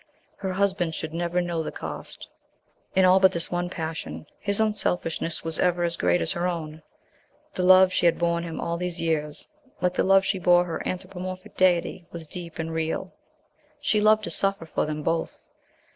[0.37, 2.27] Her husband should never know the cost.
[2.95, 6.81] In all but this one passion his unselfishness was ever as great as her own.
[7.53, 9.47] The love she had borne him all these years,
[9.79, 13.13] like the love she bore her anthropomorphic deity, was deep and real.
[13.79, 15.47] She loved to suffer for them both.